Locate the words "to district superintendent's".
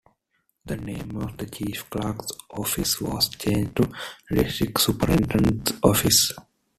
3.75-5.73